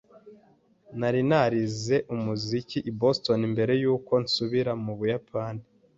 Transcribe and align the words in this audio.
Nari 0.99 1.21
narize 1.29 1.95
umuziki 2.15 2.77
i 2.89 2.91
Boston 2.99 3.39
mbere 3.53 3.73
yuko 3.81 4.11
nsubira 4.23 4.71
mu 4.83 4.93
Buyapani. 4.99 5.63